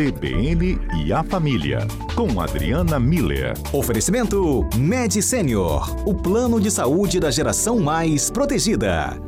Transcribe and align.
CBN 0.00 0.78
e 1.04 1.12
a 1.12 1.22
Família, 1.22 1.80
com 2.16 2.40
Adriana 2.40 2.98
Miller. 2.98 3.52
Oferecimento 3.70 4.66
Med 4.74 5.20
Senior, 5.20 5.94
o 6.08 6.14
plano 6.14 6.58
de 6.58 6.70
saúde 6.70 7.20
da 7.20 7.30
geração 7.30 7.78
mais 7.78 8.30
protegida. 8.30 9.20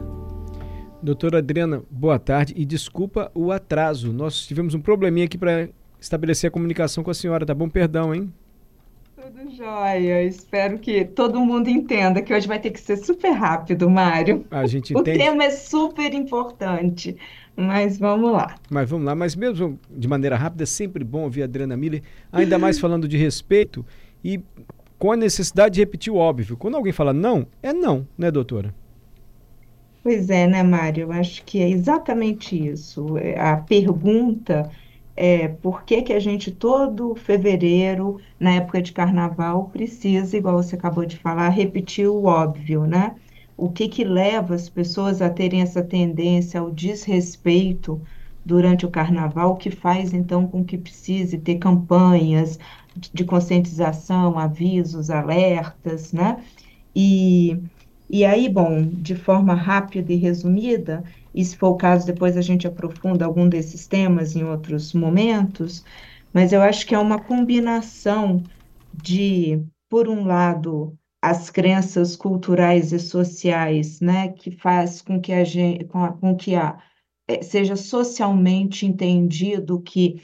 Doutora 1.02 1.40
Adriana, 1.40 1.82
boa 1.90 2.18
tarde 2.18 2.54
e 2.56 2.64
desculpa 2.64 3.30
o 3.34 3.52
atraso. 3.52 4.14
Nós 4.14 4.46
tivemos 4.46 4.72
um 4.72 4.80
probleminha 4.80 5.26
aqui 5.26 5.36
para 5.36 5.68
estabelecer 6.00 6.48
a 6.48 6.50
comunicação 6.50 7.04
com 7.04 7.10
a 7.10 7.14
senhora, 7.14 7.44
tá 7.44 7.54
bom? 7.54 7.68
Perdão, 7.68 8.14
hein? 8.14 8.32
Tudo 9.34 9.50
jóia. 9.56 10.22
Espero 10.24 10.78
que 10.78 11.04
todo 11.06 11.40
mundo 11.40 11.68
entenda 11.68 12.20
que 12.20 12.34
hoje 12.34 12.46
vai 12.46 12.58
ter 12.60 12.70
que 12.70 12.80
ser 12.80 12.98
super 12.98 13.30
rápido, 13.30 13.88
Mário. 13.88 14.44
A 14.50 14.66
gente 14.66 14.94
O 14.94 15.00
entende. 15.00 15.18
tema 15.18 15.44
é 15.44 15.50
super 15.50 16.12
importante, 16.12 17.16
mas 17.56 17.98
vamos 17.98 18.30
lá. 18.30 18.56
Mas 18.70 18.90
vamos 18.90 19.06
lá, 19.06 19.14
mas 19.14 19.34
mesmo 19.34 19.78
de 19.90 20.06
maneira 20.06 20.36
rápida, 20.36 20.64
é 20.64 20.66
sempre 20.66 21.02
bom 21.02 21.22
ouvir 21.22 21.42
a 21.42 21.44
Adriana 21.46 21.76
Miller, 21.76 22.02
ainda 22.30 22.58
mais 22.58 22.78
falando 22.78 23.08
de 23.08 23.16
respeito 23.16 23.86
e 24.22 24.38
com 24.98 25.12
a 25.12 25.16
necessidade 25.16 25.76
de 25.76 25.80
repetir 25.80 26.12
o 26.12 26.16
óbvio. 26.16 26.56
Quando 26.56 26.76
alguém 26.76 26.92
fala 26.92 27.12
não, 27.14 27.46
é 27.62 27.72
não, 27.72 28.06
né, 28.18 28.30
doutora? 28.30 28.74
Pois 30.02 30.28
é, 30.30 30.46
né, 30.46 30.62
Mário? 30.62 31.02
Eu 31.04 31.12
acho 31.12 31.44
que 31.44 31.60
é 31.62 31.68
exatamente 31.70 32.56
isso. 32.56 33.16
É, 33.18 33.38
A 33.38 33.56
pergunta 33.56 34.68
é 35.16 35.48
por 35.48 35.84
que 35.84 36.02
que 36.02 36.12
a 36.12 36.20
gente 36.20 36.50
todo 36.50 37.14
fevereiro, 37.14 38.20
na 38.40 38.54
época 38.54 38.80
de 38.80 38.92
carnaval, 38.92 39.70
precisa, 39.72 40.36
igual 40.36 40.62
você 40.62 40.74
acabou 40.74 41.04
de 41.04 41.16
falar, 41.18 41.48
repetir 41.50 42.08
o 42.08 42.24
óbvio, 42.24 42.86
né? 42.86 43.14
O 43.56 43.70
que 43.70 43.88
que 43.88 44.04
leva 44.04 44.54
as 44.54 44.68
pessoas 44.68 45.20
a 45.20 45.28
terem 45.30 45.60
essa 45.60 45.82
tendência 45.82 46.60
ao 46.60 46.70
desrespeito 46.70 48.00
durante 48.44 48.84
o 48.84 48.90
carnaval, 48.90 49.56
que 49.56 49.70
faz 49.70 50.12
então 50.12 50.46
com 50.46 50.64
que 50.64 50.76
precise 50.78 51.38
ter 51.38 51.56
campanhas 51.56 52.58
de 53.12 53.24
conscientização, 53.24 54.38
avisos, 54.38 55.10
alertas, 55.10 56.12
né? 56.12 56.42
E, 56.94 57.58
e 58.10 58.24
aí, 58.24 58.48
bom, 58.48 58.82
de 58.82 59.14
forma 59.14 59.54
rápida 59.54 60.12
e 60.12 60.16
resumida, 60.16 61.04
e 61.34 61.44
se 61.44 61.56
for 61.56 61.68
o 61.70 61.76
caso, 61.76 62.06
depois 62.06 62.36
a 62.36 62.42
gente 62.42 62.66
aprofunda 62.66 63.24
algum 63.24 63.48
desses 63.48 63.86
temas 63.88 64.36
em 64.36 64.44
outros 64.44 64.92
momentos, 64.92 65.82
mas 66.32 66.52
eu 66.52 66.62
acho 66.62 66.86
que 66.86 66.94
é 66.94 66.98
uma 66.98 67.18
combinação 67.22 68.44
de, 68.92 69.64
por 69.88 70.08
um 70.08 70.24
lado, 70.26 70.96
as 71.22 71.50
crenças 71.50 72.16
culturais 72.16 72.92
e 72.92 72.98
sociais, 72.98 74.00
né, 74.00 74.28
que 74.32 74.50
faz 74.50 75.00
com 75.02 75.20
que 75.20 75.32
a 75.32 75.44
gente, 75.44 75.84
com, 75.86 76.04
a- 76.04 76.12
com 76.12 76.36
que 76.36 76.54
a, 76.54 76.78
eh, 77.28 77.42
seja 77.42 77.76
socialmente 77.76 78.84
entendido 78.86 79.80
que 79.80 80.22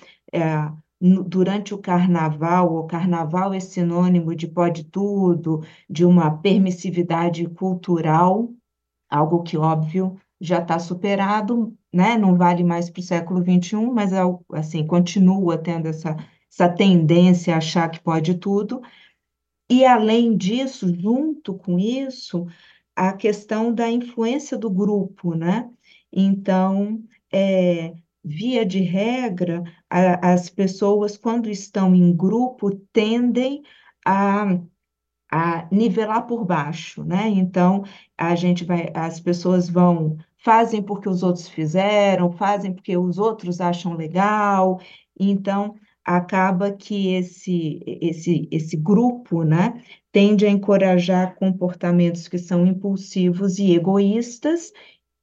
no- 1.00 1.22
durante 1.24 1.74
o 1.74 1.78
carnaval, 1.78 2.74
o 2.76 2.86
carnaval 2.86 3.52
é 3.54 3.60
sinônimo 3.60 4.34
de 4.34 4.46
pode 4.48 4.84
tudo, 4.84 5.60
de 5.88 6.04
uma 6.04 6.38
permissividade 6.38 7.46
cultural, 7.48 8.50
algo 9.10 9.42
que, 9.42 9.56
óbvio, 9.58 10.18
já 10.40 10.60
está 10.60 10.78
superado, 10.78 11.76
né? 11.92 12.16
Não 12.18 12.36
vale 12.36 12.64
mais 12.64 12.90
para 12.90 13.00
o 13.00 13.02
século 13.02 13.42
XXI, 13.42 13.92
mas 13.92 14.12
é, 14.12 14.20
assim, 14.54 14.86
continua 14.86 15.58
tendo 15.58 15.88
essa, 15.88 16.16
essa 16.52 16.68
tendência 16.68 17.54
a 17.54 17.58
achar 17.58 17.88
que 17.90 18.00
pode 18.00 18.34
tudo. 18.38 18.80
E, 19.70 19.84
além 19.84 20.36
disso, 20.36 20.92
junto 20.94 21.54
com 21.54 21.78
isso, 21.78 22.46
a 22.96 23.12
questão 23.12 23.72
da 23.72 23.90
influência 23.90 24.56
do 24.58 24.70
grupo, 24.70 25.34
né? 25.34 25.70
Então, 26.12 27.02
é, 27.32 27.94
via 28.24 28.64
de 28.64 28.80
regra, 28.80 29.62
a- 29.90 30.32
as 30.32 30.48
pessoas, 30.50 31.16
quando 31.16 31.50
estão 31.50 31.94
em 31.94 32.14
grupo, 32.16 32.74
tendem 32.92 33.62
a 34.06 34.58
a 35.30 35.68
nivelar 35.72 36.26
por 36.26 36.44
baixo, 36.44 37.04
né? 37.04 37.28
Então, 37.28 37.84
a 38.16 38.34
gente 38.34 38.64
vai, 38.64 38.90
as 38.94 39.20
pessoas 39.20 39.68
vão, 39.68 40.16
fazem 40.38 40.82
porque 40.82 41.08
os 41.08 41.22
outros 41.22 41.48
fizeram, 41.48 42.32
fazem 42.32 42.72
porque 42.72 42.96
os 42.96 43.18
outros 43.18 43.60
acham 43.60 43.94
legal, 43.94 44.80
então 45.18 45.74
acaba 46.04 46.72
que 46.72 47.08
esse, 47.14 47.80
esse, 47.86 48.48
esse 48.50 48.76
grupo, 48.76 49.42
né, 49.42 49.82
tende 50.10 50.46
a 50.46 50.50
encorajar 50.50 51.34
comportamentos 51.36 52.26
que 52.28 52.38
são 52.38 52.66
impulsivos 52.66 53.58
e 53.58 53.74
egoístas 53.74 54.72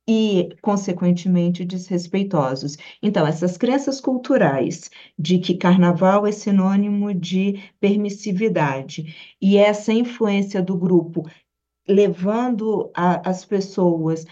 e, 0.07 0.49
consequentemente, 0.61 1.65
desrespeitosos. 1.65 2.77
Então, 3.01 3.25
essas 3.25 3.57
crenças 3.57 3.99
culturais 4.01 4.89
de 5.17 5.39
que 5.39 5.55
carnaval 5.57 6.27
é 6.27 6.31
sinônimo 6.31 7.13
de 7.13 7.63
permissividade 7.79 9.35
e 9.41 9.57
essa 9.57 9.91
influência 9.93 10.61
do 10.61 10.77
grupo 10.77 11.23
levando 11.87 12.91
a- 12.95 13.29
as 13.29 13.45
pessoas 13.45 14.25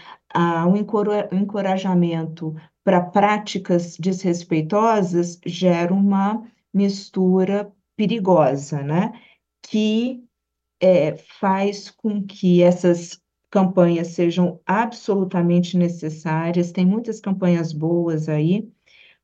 encora- 0.76 1.28
um 1.32 1.38
encorajamento 1.38 2.54
para 2.84 3.00
práticas 3.00 3.96
desrespeitosas 3.98 5.40
gera 5.46 5.92
uma 5.92 6.44
mistura 6.72 7.72
perigosa, 7.96 8.82
né? 8.82 9.12
Que 9.62 10.24
é, 10.80 11.16
faz 11.40 11.90
com 11.90 12.22
que 12.24 12.62
essas 12.62 13.20
campanhas 13.50 14.08
sejam 14.08 14.60
absolutamente 14.66 15.76
necessárias. 15.78 16.72
Tem 16.72 16.84
muitas 16.86 17.20
campanhas 17.20 17.72
boas 17.72 18.28
aí 18.28 18.68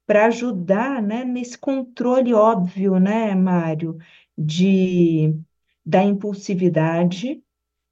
para 0.07 0.27
ajudar, 0.27 1.03
né, 1.03 1.25
nesse 1.25 1.57
controle 1.59 2.35
óbvio, 2.35 2.99
né, 2.99 3.35
Mário, 3.35 3.99
de 4.37 5.35
da 5.85 6.03
impulsividade. 6.05 7.43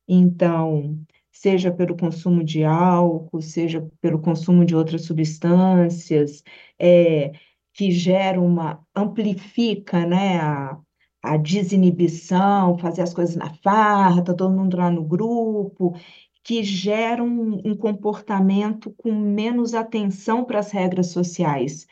Então, 0.08 1.00
seja 1.40 1.70
pelo 1.70 1.96
consumo 1.96 2.42
de 2.42 2.64
álcool, 2.64 3.40
seja 3.40 3.88
pelo 4.00 4.18
consumo 4.20 4.64
de 4.64 4.74
outras 4.74 5.04
substâncias, 5.04 6.42
é, 6.78 7.32
que 7.72 7.92
gera 7.92 8.40
uma, 8.40 8.84
amplifica, 8.94 10.04
né, 10.04 10.40
a, 10.40 10.78
a 11.22 11.36
desinibição, 11.36 12.76
fazer 12.78 13.02
as 13.02 13.14
coisas 13.14 13.36
na 13.36 13.54
farra, 13.62 14.22
tá 14.24 14.34
todo 14.34 14.52
mundo 14.54 14.76
lá 14.76 14.90
no 14.90 15.04
grupo, 15.04 15.94
que 16.42 16.64
gera 16.64 17.22
um, 17.22 17.60
um 17.64 17.76
comportamento 17.76 18.92
com 18.96 19.12
menos 19.14 19.74
atenção 19.74 20.44
para 20.44 20.58
as 20.58 20.72
regras 20.72 21.08
sociais. 21.08 21.86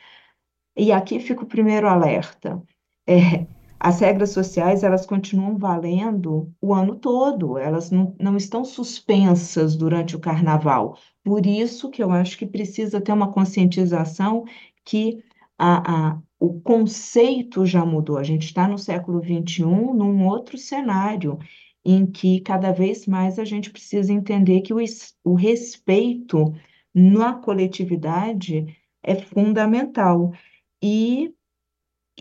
E 0.75 0.91
aqui 0.91 1.19
fica 1.19 1.43
o 1.43 1.47
primeiro 1.47 1.87
alerta. 1.87 2.61
É, 3.07 3.47
as 3.79 3.99
regras 3.99 4.31
sociais, 4.31 4.83
elas 4.83 5.05
continuam 5.05 5.57
valendo 5.57 6.51
o 6.61 6.73
ano 6.73 6.95
todo, 6.95 7.57
elas 7.57 7.91
não, 7.91 8.15
não 8.19 8.35
estão 8.35 8.65
suspensas 8.65 9.75
durante 9.75 10.15
o 10.15 10.19
carnaval. 10.19 10.97
Por 11.23 11.45
isso 11.45 11.89
que 11.89 12.01
eu 12.01 12.11
acho 12.11 12.37
que 12.37 12.45
precisa 12.45 12.99
ter 12.99 13.11
uma 13.11 13.31
conscientização 13.31 14.45
que 14.83 15.23
a, 15.57 16.09
a, 16.09 16.21
o 16.39 16.59
conceito 16.61 17.65
já 17.65 17.85
mudou. 17.85 18.17
A 18.17 18.23
gente 18.23 18.45
está 18.45 18.67
no 18.67 18.77
século 18.77 19.21
XXI, 19.23 19.63
num 19.63 20.25
outro 20.25 20.57
cenário, 20.57 21.37
em 21.85 22.05
que 22.05 22.41
cada 22.41 22.71
vez 22.71 23.05
mais 23.05 23.37
a 23.39 23.45
gente 23.45 23.69
precisa 23.69 24.11
entender 24.11 24.61
que 24.61 24.73
o, 24.73 24.77
o 25.23 25.35
respeito 25.35 26.53
na 26.93 27.33
coletividade 27.33 28.75
é 29.03 29.15
fundamental. 29.15 30.33
E 30.81 31.33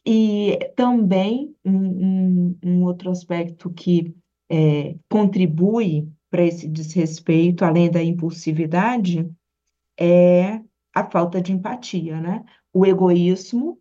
e 0.07 0.59
também 0.77 1.55
um, 1.65 2.57
um- 2.65 2.85
outro 2.85 3.11
aspecto 3.11 3.71
que 3.73 4.15
é, 4.51 4.97
contribui 5.11 6.09
para 6.31 6.45
esse 6.45 6.69
desrespeito, 6.69 7.65
além 7.65 7.91
da 7.91 8.03
impulsividade, 8.03 9.29
é 9.99 10.61
a 10.95 11.05
falta 11.11 11.41
de 11.41 11.53
empatia, 11.53 12.21
né? 12.21 12.45
O 12.73 12.87
egoísmo, 12.87 13.79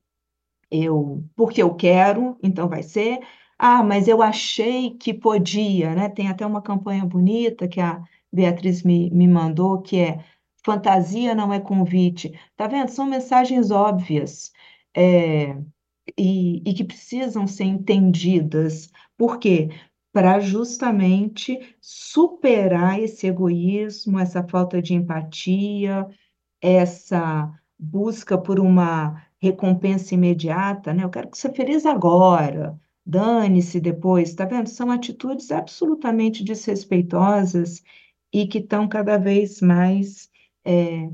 eu, 0.71 1.23
porque 1.35 1.61
eu 1.61 1.73
quero, 1.75 2.37
então 2.43 2.67
vai 2.69 2.83
ser. 2.83 3.19
Ah, 3.57 3.83
mas 3.83 4.07
eu 4.07 4.21
achei 4.21 4.91
que 4.97 5.13
podia, 5.13 5.95
né? 5.95 6.09
Tem 6.09 6.27
até 6.29 6.45
uma 6.45 6.61
campanha 6.61 7.05
bonita 7.05 7.67
que 7.67 7.79
a 7.79 8.01
Beatriz 8.31 8.83
me, 8.83 9.09
me 9.11 9.27
mandou, 9.27 9.81
que 9.81 9.97
é 9.99 10.23
fantasia 10.65 11.35
não 11.35 11.53
é 11.53 11.59
convite. 11.59 12.37
Tá 12.55 12.67
vendo? 12.67 12.89
São 12.89 13.05
mensagens 13.05 13.71
óbvias. 13.71 14.51
É, 14.95 15.55
e, 16.17 16.61
e 16.69 16.73
que 16.73 16.83
precisam 16.83 17.47
ser 17.47 17.65
entendidas. 17.65 18.91
Por 19.17 19.39
quê? 19.39 19.69
Para 20.13 20.39
justamente 20.39 21.59
superar 21.81 22.99
esse 23.01 23.27
egoísmo, 23.27 24.19
essa 24.19 24.43
falta 24.47 24.81
de 24.81 24.93
empatia, 24.93 26.07
essa 26.61 27.51
busca 27.77 28.37
por 28.37 28.59
uma 28.59 29.21
recompensa 29.39 30.15
imediata, 30.15 30.93
né? 30.93 31.03
Eu 31.03 31.09
quero 31.09 31.29
que 31.29 31.37
você 31.37 31.51
feliz 31.53 31.85
agora, 31.85 32.79
dane-se 33.05 33.79
depois, 33.79 34.33
tá 34.33 34.45
vendo? 34.45 34.69
São 34.69 34.91
atitudes 34.91 35.51
absolutamente 35.51 36.43
desrespeitosas 36.43 37.83
e 38.33 38.47
que 38.47 38.59
estão 38.59 38.87
cada 38.87 39.17
vez 39.17 39.61
mais 39.61 40.29
é, 40.65 41.09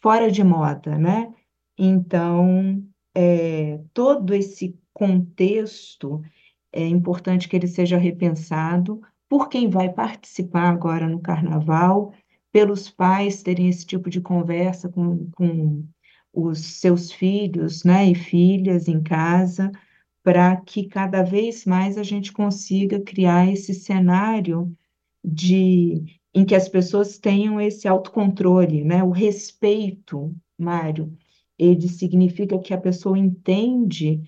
fora 0.00 0.30
de 0.30 0.44
moda, 0.44 0.98
né? 0.98 1.32
Então, 1.78 2.82
é, 3.14 3.80
todo 3.92 4.34
esse 4.34 4.78
contexto 4.92 6.22
é 6.72 6.86
importante 6.86 7.48
que 7.48 7.56
ele 7.56 7.68
seja 7.68 7.98
repensado 7.98 9.00
por 9.28 9.48
quem 9.48 9.68
vai 9.68 9.90
participar 9.90 10.68
agora 10.68 11.08
no 11.08 11.20
carnaval, 11.20 12.12
pelos 12.50 12.90
pais 12.90 13.42
terem 13.42 13.68
esse 13.68 13.86
tipo 13.86 14.10
de 14.10 14.20
conversa 14.20 14.88
com, 14.88 15.30
com 15.30 15.84
os 16.32 16.80
seus 16.80 17.10
filhos 17.10 17.84
né, 17.84 18.10
e 18.10 18.14
filhas 18.14 18.88
em 18.88 19.02
casa, 19.02 19.70
para 20.22 20.56
que 20.56 20.86
cada 20.86 21.22
vez 21.22 21.64
mais 21.64 21.98
a 21.98 22.02
gente 22.02 22.32
consiga 22.32 23.00
criar 23.00 23.50
esse 23.50 23.74
cenário 23.74 24.74
de 25.24 26.04
em 26.34 26.44
que 26.44 26.54
as 26.54 26.68
pessoas 26.68 27.18
tenham 27.18 27.60
esse 27.60 27.86
autocontrole, 27.86 28.82
né? 28.84 29.02
O 29.02 29.10
respeito, 29.10 30.34
Mário, 30.58 31.16
ele 31.58 31.88
significa 31.88 32.58
que 32.58 32.74
a 32.74 32.80
pessoa 32.80 33.18
entende 33.18 34.22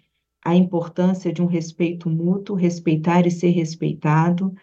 a 0.44 0.54
importância 0.54 1.32
de 1.32 1.42
um 1.42 1.46
respeito 1.46 2.10
mútuo, 2.10 2.54
respeitar 2.54 3.26
e 3.26 3.30
ser 3.30 3.50
respeitado. 3.50 4.54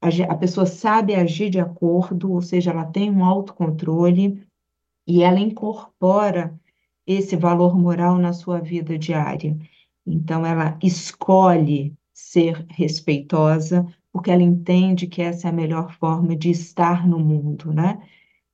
A, 0.00 0.34
pessoa 0.34 0.66
sabe 0.66 1.14
agir 1.14 1.48
de 1.48 1.58
acordo, 1.58 2.32
ou 2.32 2.42
seja, 2.42 2.70
ela 2.70 2.84
tem 2.84 3.10
um 3.10 3.24
autocontrole 3.24 4.44
e 5.06 5.22
ela 5.22 5.40
incorpora 5.40 6.58
esse 7.06 7.34
valor 7.36 7.78
moral 7.78 8.18
na 8.18 8.32
sua 8.32 8.60
vida 8.60 8.98
diária. 8.98 9.56
Então, 10.06 10.44
ela 10.44 10.78
escolhe 10.82 11.94
ser 12.12 12.66
respeitosa, 12.68 13.86
porque 14.12 14.30
ela 14.30 14.42
entende 14.42 15.06
que 15.06 15.22
essa 15.22 15.48
é 15.48 15.50
a 15.50 15.54
melhor 15.54 15.92
forma 15.94 16.36
de 16.36 16.50
estar 16.50 17.08
no 17.08 17.18
mundo, 17.18 17.72
né? 17.72 18.02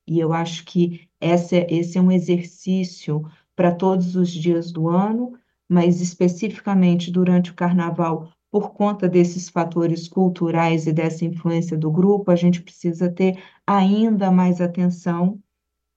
E 0.07 0.19
eu 0.19 0.33
acho 0.33 0.65
que 0.65 1.07
essa, 1.19 1.57
esse 1.69 1.97
é 1.97 2.01
um 2.01 2.11
exercício 2.11 3.23
para 3.59 3.73
todos 3.73 4.15
os 4.15 4.31
dias 4.31 4.71
do 4.71 4.87
ano, 4.87 5.33
mas 5.67 5.99
especificamente 5.99 7.11
durante 7.11 7.51
o 7.51 7.53
carnaval, 7.53 8.31
por 8.49 8.71
conta 8.71 9.09
desses 9.09 9.49
fatores 9.49 10.07
culturais 10.07 10.87
e 10.87 10.93
dessa 10.93 11.25
influência 11.25 11.77
do 11.77 11.91
grupo, 11.91 12.31
a 12.31 12.37
gente 12.37 12.61
precisa 12.61 13.11
ter 13.11 13.37
ainda 13.67 14.31
mais 14.31 14.61
atenção. 14.61 15.37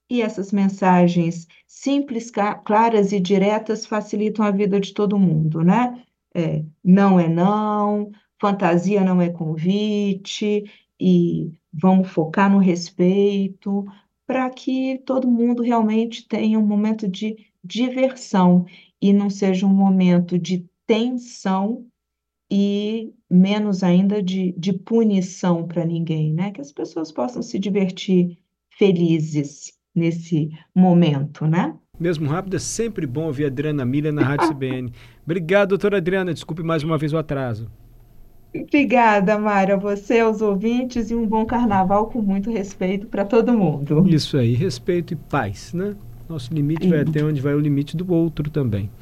E 0.09 0.21
essas 0.21 0.51
mensagens 0.51 1.47
simples, 1.65 2.29
claras 2.65 3.13
e 3.13 3.19
diretas 3.21 3.85
facilitam 3.85 4.43
a 4.43 4.51
vida 4.51 4.77
de 4.77 4.93
todo 4.93 5.17
mundo, 5.17 5.61
né? 5.63 6.03
É, 6.35 6.65
não 6.83 7.17
é 7.17 7.29
não, 7.29 8.11
fantasia 8.41 9.05
não 9.05 9.21
é 9.21 9.29
convite, 9.29 10.65
e 10.99 11.49
vamos 11.71 12.09
focar 12.09 12.51
no 12.51 12.57
respeito, 12.57 13.85
para 14.27 14.49
que 14.49 15.01
todo 15.05 15.31
mundo 15.31 15.63
realmente 15.63 16.27
tenha 16.27 16.59
um 16.59 16.67
momento 16.67 17.07
de 17.07 17.52
diversão 17.63 18.65
e 19.01 19.13
não 19.13 19.29
seja 19.29 19.65
um 19.65 19.73
momento 19.73 20.37
de 20.37 20.65
tensão 20.85 21.85
e 22.51 23.13
menos 23.29 23.83
ainda 23.83 24.21
de, 24.21 24.53
de 24.57 24.73
punição 24.73 25.67
para 25.67 25.85
ninguém, 25.85 26.33
né? 26.33 26.51
Que 26.51 26.61
as 26.61 26.71
pessoas 26.71 27.11
possam 27.11 27.41
se 27.41 27.57
divertir 27.57 28.37
felizes 28.77 29.73
nesse 29.95 30.49
momento, 30.75 31.47
né? 31.47 31.75
Mesmo 31.99 32.27
rápido, 32.27 32.55
é 32.55 32.59
sempre 32.59 33.05
bom 33.05 33.25
ouvir 33.27 33.45
a 33.45 33.47
Adriana 33.47 33.85
Milha 33.85 34.11
na 34.11 34.23
Rádio 34.23 34.49
CBN. 34.49 34.91
Obrigado, 35.23 35.69
doutora 35.69 35.97
Adriana. 35.97 36.33
Desculpe 36.33 36.63
mais 36.63 36.83
uma 36.83 36.97
vez 36.97 37.13
o 37.13 37.17
atraso. 37.17 37.69
Obrigada, 38.55 39.37
Mara, 39.39 39.77
você, 39.77 40.19
aos 40.19 40.41
ouvintes, 40.41 41.09
e 41.09 41.15
um 41.15 41.25
bom 41.25 41.43
carnaval 41.45 42.07
com 42.07 42.21
muito 42.21 42.51
respeito 42.51 43.07
para 43.07 43.25
todo 43.25 43.57
mundo. 43.57 44.07
Isso 44.07 44.37
aí, 44.37 44.53
respeito 44.53 45.13
e 45.13 45.15
paz, 45.15 45.73
né? 45.73 45.95
Nosso 46.33 46.51
limite 46.51 46.87
vai 46.89 47.01
até 47.01 47.23
onde 47.23 47.39
vai 47.39 47.53
o 47.53 47.59
limite 47.59 47.95
do 47.95 48.11
outro 48.11 48.49
também. 48.49 48.89